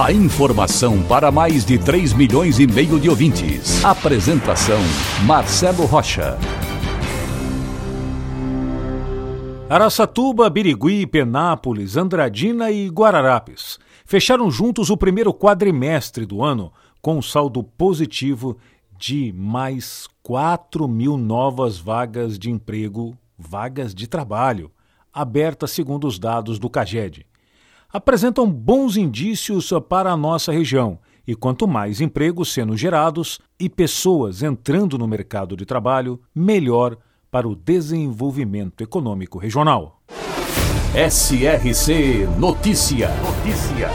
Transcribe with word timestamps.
A 0.00 0.10
informação 0.10 1.02
para 1.02 1.30
mais 1.30 1.66
de 1.66 1.78
3 1.78 2.14
milhões 2.14 2.58
e 2.58 2.66
meio 2.66 2.98
de 2.98 3.10
ouvintes. 3.10 3.84
Apresentação 3.84 4.78
Marcelo 5.26 5.84
Rocha. 5.84 6.38
Araçatuba, 9.68 10.48
Birigui, 10.48 11.06
Penápolis, 11.06 11.96
Andradina 11.96 12.70
e 12.70 12.88
Guararapes 12.88 13.78
fecharam 14.04 14.50
juntos 14.50 14.88
o 14.90 14.96
primeiro 14.96 15.32
quadrimestre 15.32 16.24
do 16.24 16.42
ano 16.42 16.72
com 17.00 17.18
um 17.18 17.22
saldo 17.22 17.62
positivo 17.62 18.56
de 18.98 19.32
mais 19.36 20.08
4 20.22 20.88
mil 20.88 21.16
novas 21.18 21.78
vagas 21.78 22.38
de 22.38 22.50
emprego, 22.50 23.16
vagas 23.38 23.94
de 23.94 24.06
trabalho, 24.06 24.70
abertas 25.12 25.70
segundo 25.70 26.06
os 26.06 26.18
dados 26.18 26.58
do 26.58 26.70
CAGED. 26.70 27.26
Apresentam 27.92 28.50
bons 28.50 28.96
indícios 28.96 29.70
para 29.86 30.10
a 30.10 30.16
nossa 30.16 30.50
região 30.50 30.98
e 31.26 31.34
quanto 31.34 31.68
mais 31.68 32.00
empregos 32.00 32.50
sendo 32.50 32.74
gerados 32.74 33.38
e 33.60 33.68
pessoas 33.68 34.42
entrando 34.42 34.96
no 34.96 35.06
mercado 35.06 35.54
de 35.54 35.66
trabalho, 35.66 36.18
melhor 36.34 36.96
para 37.30 37.46
o 37.46 37.54
desenvolvimento 37.54 38.82
econômico 38.82 39.38
regional. 39.38 40.00
SRC 40.94 42.26
Notícia. 42.38 43.10
Notícia. 43.22 43.90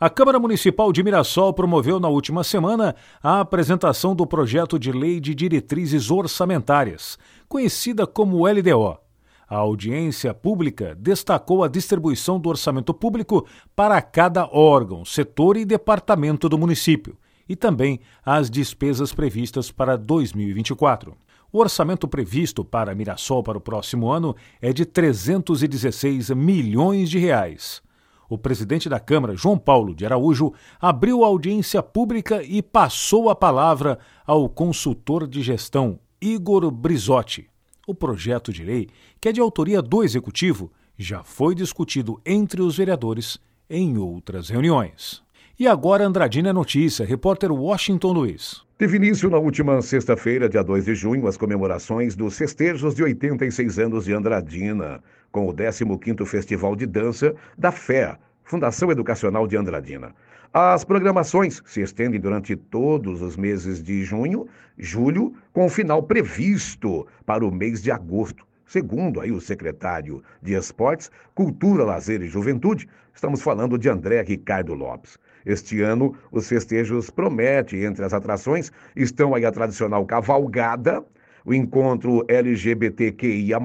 A 0.00 0.10
Câmara 0.10 0.40
Municipal 0.40 0.92
de 0.92 1.02
Mirassol 1.04 1.52
promoveu 1.52 2.00
na 2.00 2.08
última 2.08 2.42
semana 2.42 2.96
a 3.22 3.38
apresentação 3.40 4.16
do 4.16 4.26
projeto 4.26 4.76
de 4.78 4.90
Lei 4.90 5.20
de 5.20 5.32
Diretrizes 5.32 6.10
Orçamentárias, 6.10 7.16
conhecida 7.48 8.04
como 8.04 8.46
LDO. 8.48 9.07
A 9.48 9.56
audiência 9.56 10.34
pública 10.34 10.94
destacou 10.94 11.64
a 11.64 11.68
distribuição 11.68 12.38
do 12.38 12.48
orçamento 12.48 12.92
público 12.92 13.46
para 13.74 14.00
cada 14.02 14.46
órgão, 14.46 15.04
setor 15.04 15.56
e 15.56 15.64
departamento 15.64 16.48
do 16.48 16.58
município, 16.58 17.16
e 17.48 17.56
também 17.56 18.00
as 18.24 18.50
despesas 18.50 19.12
previstas 19.12 19.70
para 19.70 19.96
2024. 19.96 21.16
O 21.50 21.58
orçamento 21.60 22.06
previsto 22.06 22.62
para 22.62 22.94
Mirassol 22.94 23.42
para 23.42 23.56
o 23.56 23.60
próximo 23.60 24.10
ano 24.10 24.36
é 24.60 24.72
de 24.72 24.84
316 24.84 26.30
milhões 26.30 27.08
de 27.08 27.18
reais 27.18 27.82
o 28.28 28.36
presidente 28.36 28.88
da 28.88 29.00
Câmara, 29.00 29.34
João 29.34 29.56
Paulo 29.56 29.94
de 29.94 30.04
Araújo, 30.04 30.52
abriu 30.78 31.24
a 31.24 31.28
audiência 31.28 31.82
pública 31.82 32.42
e 32.42 32.62
passou 32.62 33.30
a 33.30 33.34
palavra 33.34 33.98
ao 34.26 34.48
consultor 34.48 35.26
de 35.26 35.42
gestão, 35.42 35.98
Igor 36.20 36.70
Brizotti. 36.70 37.48
O 37.88 37.94
projeto 37.94 38.52
de 38.52 38.62
lei, 38.62 38.86
que 39.18 39.30
é 39.30 39.32
de 39.32 39.40
autoria 39.40 39.80
do 39.80 40.04
Executivo, 40.04 40.70
já 40.98 41.24
foi 41.24 41.54
discutido 41.54 42.20
entre 42.22 42.60
os 42.60 42.76
vereadores 42.76 43.38
em 43.70 43.96
outras 43.96 44.50
reuniões. 44.50 45.22
E 45.58 45.66
agora 45.66 46.04
Andradina 46.04 46.50
é 46.50 46.52
Notícia, 46.52 47.06
repórter 47.06 47.50
Washington 47.50 48.12
Luiz. 48.12 48.62
Teve 48.76 48.98
início 48.98 49.30
na 49.30 49.38
última 49.38 49.80
sexta-feira, 49.80 50.50
dia 50.50 50.62
2 50.62 50.84
de 50.84 50.94
junho, 50.94 51.26
as 51.26 51.38
comemorações 51.38 52.14
dos 52.14 52.36
festejos 52.36 52.94
de 52.94 53.02
86 53.02 53.78
anos 53.78 54.04
de 54.04 54.12
Andradina 54.12 55.02
com 55.32 55.48
o 55.48 55.54
15º 55.54 56.26
Festival 56.26 56.76
de 56.76 56.84
Dança 56.84 57.34
da 57.56 57.72
FEA, 57.72 58.18
Fundação 58.44 58.92
Educacional 58.92 59.46
de 59.46 59.56
Andradina. 59.56 60.14
As 60.52 60.82
programações 60.82 61.62
se 61.66 61.82
estendem 61.82 62.18
durante 62.18 62.56
todos 62.56 63.20
os 63.20 63.36
meses 63.36 63.82
de 63.82 64.02
junho, 64.02 64.48
julho, 64.78 65.34
com 65.52 65.66
o 65.66 65.68
final 65.68 66.02
previsto 66.02 67.06
para 67.26 67.44
o 67.44 67.52
mês 67.52 67.82
de 67.82 67.90
agosto. 67.90 68.46
Segundo 68.64 69.20
aí 69.20 69.30
o 69.30 69.42
secretário 69.42 70.22
de 70.42 70.54
Esportes, 70.54 71.10
Cultura, 71.34 71.84
Lazer 71.84 72.22
e 72.22 72.28
Juventude, 72.28 72.88
estamos 73.14 73.42
falando 73.42 73.76
de 73.76 73.90
André 73.90 74.22
Ricardo 74.22 74.72
Lopes. 74.72 75.18
Este 75.44 75.82
ano, 75.82 76.14
os 76.32 76.48
festejos 76.48 77.10
prometem, 77.10 77.84
entre 77.84 78.02
as 78.06 78.14
atrações, 78.14 78.72
estão 78.96 79.34
aí 79.34 79.44
a 79.44 79.52
tradicional 79.52 80.06
cavalgada, 80.06 81.04
o 81.44 81.52
encontro 81.52 82.24
LGBTQIA+, 82.26 83.60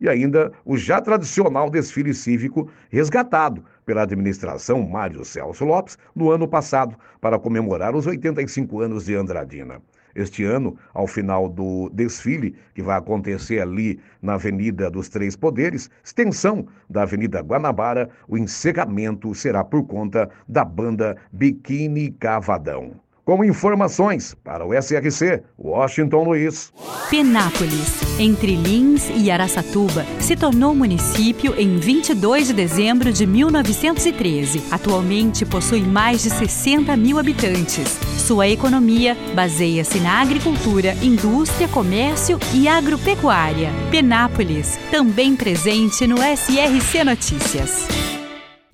e 0.00 0.08
ainda 0.08 0.52
o 0.64 0.76
já 0.76 1.00
tradicional 1.00 1.68
desfile 1.68 2.14
cívico 2.14 2.68
resgatado 2.88 3.64
pela 3.84 4.02
administração 4.02 4.82
Mário 4.82 5.24
Celso 5.24 5.64
Lopes 5.64 5.98
no 6.14 6.30
ano 6.30 6.48
passado 6.48 6.96
para 7.20 7.38
comemorar 7.38 7.94
os 7.94 8.06
85 8.06 8.80
anos 8.80 9.04
de 9.04 9.14
Andradina. 9.14 9.80
Este 10.14 10.42
ano, 10.44 10.76
ao 10.92 11.06
final 11.06 11.48
do 11.48 11.88
desfile, 11.90 12.56
que 12.74 12.82
vai 12.82 12.98
acontecer 12.98 13.60
ali 13.60 14.00
na 14.20 14.34
Avenida 14.34 14.90
dos 14.90 15.08
Três 15.08 15.36
Poderes, 15.36 15.88
extensão 16.02 16.66
da 16.88 17.02
Avenida 17.02 17.40
Guanabara, 17.40 18.10
o 18.26 18.36
encerramento 18.36 19.32
será 19.34 19.62
por 19.62 19.86
conta 19.86 20.28
da 20.48 20.64
banda 20.64 21.16
Biquíni 21.32 22.10
Cavadão 22.10 23.00
com 23.24 23.44
informações 23.44 24.34
para 24.42 24.66
o 24.66 24.74
SRC 24.74 25.42
Washington 25.58 26.24
Luiz. 26.24 26.72
Penápolis, 27.08 28.18
entre 28.18 28.54
Lins 28.54 29.10
e 29.14 29.30
Araçatuba, 29.30 30.04
se 30.18 30.36
tornou 30.36 30.74
município 30.74 31.54
em 31.58 31.78
22 31.78 32.48
de 32.48 32.52
dezembro 32.52 33.12
de 33.12 33.26
1913. 33.26 34.62
Atualmente 34.70 35.44
possui 35.44 35.80
mais 35.80 36.22
de 36.22 36.30
60 36.30 36.96
mil 36.96 37.18
habitantes. 37.18 37.98
Sua 38.18 38.48
economia 38.48 39.16
baseia-se 39.34 39.98
na 40.00 40.20
agricultura, 40.20 40.94
indústria, 41.02 41.68
comércio 41.68 42.38
e 42.54 42.68
agropecuária. 42.68 43.70
Penápolis, 43.90 44.78
também 44.90 45.34
presente 45.34 46.06
no 46.06 46.16
SRC 46.16 47.04
Notícias. 47.04 48.09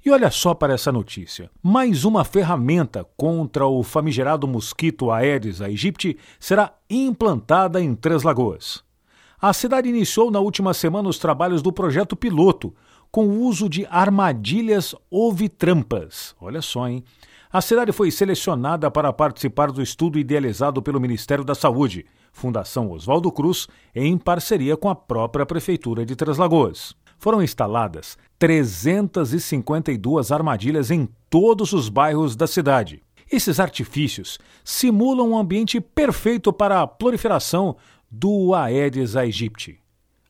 E 0.07 0.11
olha 0.13 0.31
só 0.31 0.55
para 0.55 0.73
essa 0.73 0.93
notícia: 0.93 1.51
mais 1.61 2.05
uma 2.05 2.25
ferramenta 2.25 3.05
contra 3.17 3.67
o 3.67 3.83
famigerado 3.83 4.47
mosquito 4.47 5.11
Aedes 5.11 5.61
aegypti 5.61 6.17
será 6.39 6.73
implantada 6.89 7.81
em 7.81 7.93
Três 7.93 8.23
Lagoas. 8.23 8.85
A 9.43 9.53
cidade 9.53 9.89
iniciou 9.89 10.31
na 10.31 10.39
última 10.39 10.73
semana 10.73 11.09
os 11.09 11.19
trabalhos 11.19 11.61
do 11.61 11.73
projeto 11.73 12.15
piloto, 12.15 12.73
com 13.11 13.27
o 13.27 13.41
uso 13.43 13.69
de 13.69 13.85
armadilhas 13.91 14.95
ovitrampas. 15.11 16.37
Olha 16.41 16.63
só, 16.63 16.89
hein? 16.89 17.03
A 17.53 17.61
cidade 17.61 17.91
foi 17.91 18.13
selecionada 18.13 18.89
para 18.89 19.13
participar 19.13 19.73
do 19.73 19.83
estudo 19.83 20.21
idealizado 20.21 20.81
pelo 20.81 21.01
Ministério 21.01 21.43
da 21.43 21.55
Saúde, 21.55 22.07
Fundação 22.31 22.93
Oswaldo 22.93 23.33
Cruz, 23.33 23.67
em 23.93 24.17
parceria 24.17 24.77
com 24.77 24.89
a 24.89 24.95
própria 24.95 25.45
Prefeitura 25.45 26.07
de 26.07 26.15
Três 26.15 26.39
Lagoas 26.39 26.95
foram 27.19 27.43
instaladas 27.43 28.17
352 28.39 30.31
armadilhas 30.31 30.91
em 30.91 31.09
todos 31.31 31.73
os 31.73 31.89
bairros 31.89 32.37
da 32.37 32.47
cidade. 32.47 33.03
Esses 33.31 33.59
artifícios 33.59 34.39
simulam 34.65 35.31
um 35.31 35.39
ambiente 35.39 35.81
perfeito 35.81 36.53
para 36.53 36.81
a 36.81 36.87
proliferação 36.87 37.77
do 38.11 38.55
Aedes 38.55 39.17
aegypti, 39.17 39.81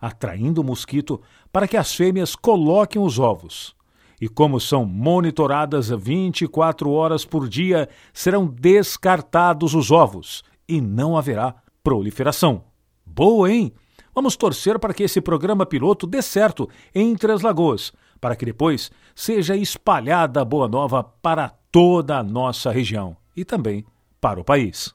atraindo 0.01 0.63
o 0.63 0.65
mosquito 0.65 1.21
para 1.53 1.69
que 1.69 1.77
as 1.77 1.95
fêmeas 1.95 2.35
coloquem 2.35 3.01
os 3.01 3.19
ovos. 3.19 3.77
E 4.19 4.29
como 4.29 4.59
são 4.59 4.87
monitoradas 4.87 5.91
24 5.91 6.91
horas 6.91 7.25
por 7.25 7.49
dia, 7.49 7.87
serão 8.15 8.47
descartados 8.47 9.75
os 9.75 9.91
ovos 9.91 10.43
e 10.67 10.81
não 10.81 11.19
haverá 11.19 11.55
proliferação. 11.83 12.65
Boa, 13.05 13.53
hein? 13.53 13.73
Vamos 14.17 14.35
torcer 14.35 14.79
para 14.79 14.95
que 14.95 15.03
esse 15.03 15.21
programa 15.21 15.67
piloto 15.67 16.07
dê 16.07 16.23
certo 16.23 16.71
em 16.95 17.15
Três 17.15 17.43
Lagoas, 17.43 17.93
para 18.19 18.35
que 18.35 18.47
depois 18.47 18.91
seja 19.15 19.55
espalhada 19.55 20.41
a 20.41 20.45
boa 20.45 20.67
nova 20.67 21.05
para 21.05 21.51
toda 21.71 22.17
a 22.17 22.23
nossa 22.23 22.71
região 22.71 23.15
e 23.37 23.45
também 23.45 23.85
para 24.19 24.41
o 24.41 24.45
país. 24.45 24.95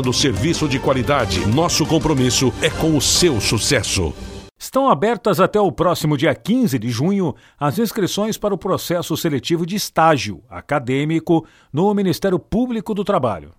oferecendo 0.01 0.11
serviço 0.13 0.67
de 0.67 0.79
qualidade. 0.79 1.45
Nosso 1.47 1.85
compromisso 1.85 2.51
é 2.61 2.69
com 2.69 2.97
o 2.97 3.01
seu 3.01 3.39
sucesso. 3.39 4.13
Estão 4.59 4.89
abertas 4.89 5.39
até 5.39 5.59
o 5.59 5.71
próximo 5.71 6.17
dia 6.17 6.33
15 6.35 6.77
de 6.77 6.89
junho 6.89 7.35
as 7.59 7.79
inscrições 7.79 8.37
para 8.37 8.53
o 8.53 8.57
processo 8.57 9.15
seletivo 9.15 9.65
de 9.65 9.75
estágio 9.75 10.43
acadêmico 10.49 11.45
no 11.71 11.93
Ministério 11.93 12.37
Público 12.37 12.93
do 12.93 13.03
Trabalho. 13.03 13.51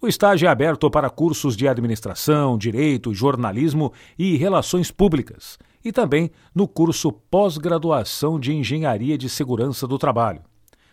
O 0.00 0.06
estágio 0.06 0.46
é 0.46 0.50
aberto 0.50 0.90
para 0.90 1.10
cursos 1.10 1.56
de 1.56 1.66
administração, 1.66 2.56
direito, 2.56 3.12
jornalismo 3.12 3.92
e 4.18 4.36
relações 4.36 4.90
públicas, 4.90 5.58
e 5.84 5.90
também 5.90 6.30
no 6.54 6.68
curso 6.68 7.10
pós-graduação 7.12 8.38
de 8.38 8.54
engenharia 8.54 9.18
de 9.18 9.28
segurança 9.28 9.86
do 9.86 9.98
trabalho. 9.98 10.42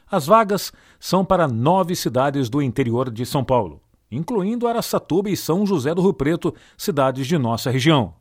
As 0.10 0.26
vagas 0.26 0.72
são 1.00 1.24
para 1.24 1.48
nove 1.48 1.96
cidades 1.96 2.50
do 2.50 2.62
interior 2.62 3.12
de 3.12 3.26
São 3.26 3.44
Paulo 3.44 3.85
incluindo 4.12 4.68
Araçatuba 4.68 5.30
e 5.30 5.38
São 5.38 5.66
José 5.66 5.94
do 5.94 6.02
Rio 6.02 6.14
Preto, 6.14 6.54
cidades 6.78 7.28
de 7.28 7.38
nossa 7.38 7.70
região. 7.70 8.16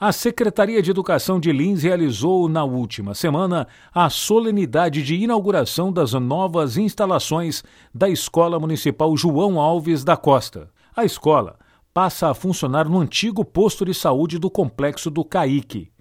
A 0.01 0.13
Secretaria 0.13 0.81
de 0.81 0.89
Educação 0.89 1.41
de 1.41 1.51
Lins 1.51 1.83
realizou 1.83 2.47
na 2.47 2.63
última 2.63 3.13
semana 3.13 3.67
a 3.93 4.09
solenidade 4.09 5.03
de 5.03 5.13
inauguração 5.15 5.91
das 5.91 6.13
novas 6.13 6.77
instalações 6.77 7.65
da 7.93 8.09
Escola 8.09 8.57
Municipal 8.57 9.17
João 9.17 9.59
Alves 9.59 10.05
da 10.05 10.15
Costa. 10.15 10.71
A 10.95 11.03
escola 11.03 11.59
passa 11.93 12.29
a 12.29 12.33
funcionar 12.33 12.87
no 12.87 12.97
antigo 12.97 13.43
posto 13.43 13.83
de 13.83 13.93
saúde 13.93 14.39
do 14.39 14.49
complexo 14.49 15.11
do 15.11 15.25
Caique. 15.25 15.91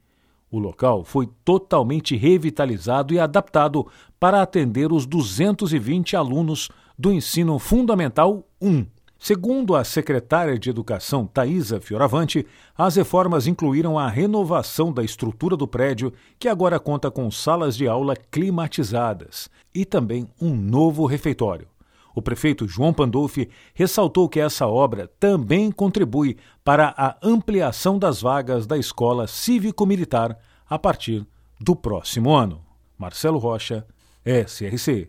O 0.49 0.61
local 0.61 1.03
foi 1.03 1.29
totalmente 1.45 2.17
revitalizado 2.17 3.13
e 3.13 3.19
adaptado 3.19 3.85
para 4.21 4.41
atender 4.41 4.93
os 4.93 5.07
220 5.07 6.15
alunos 6.15 6.69
do 6.97 7.13
ensino 7.13 7.59
fundamental 7.59 8.47
1. 8.63 8.87
Segundo 9.19 9.75
a 9.75 9.83
secretária 9.83 10.57
de 10.57 10.71
Educação, 10.71 11.27
Thaisa 11.27 11.81
Fioravante, 11.81 12.47
as 12.77 12.95
reformas 12.95 13.49
incluíram 13.49 13.99
a 13.99 14.09
renovação 14.09 14.93
da 14.93 15.03
estrutura 15.03 15.57
do 15.57 15.67
prédio, 15.67 16.13
que 16.39 16.49
agora 16.49 16.79
conta 16.79 17.11
com 17.11 17.29
salas 17.29 17.77
de 17.77 17.89
aula 17.89 18.15
climatizadas, 18.31 19.51
e 19.75 19.85
também 19.85 20.29
um 20.41 20.55
novo 20.55 21.05
refeitório. 21.05 21.67
O 22.15 22.23
prefeito 22.23 22.67
João 22.67 22.93
Pandolfi 22.93 23.49
ressaltou 23.75 24.29
que 24.29 24.41
essa 24.41 24.67
obra 24.67 25.11
também 25.21 25.71
contribui 25.71 26.37
para 26.65 26.95
a 26.97 27.17
ampliação 27.23 27.99
das 27.99 28.23
vagas 28.23 28.67
da 28.67 28.79
escola 28.79 29.27
cívico-militar 29.27 30.39
a 30.69 30.79
partir 30.79 31.27
do 31.61 31.75
próximo 31.75 32.35
ano. 32.35 32.61
Marcelo 32.97 33.39
Rocha, 33.39 33.85
SRC. 34.25 35.09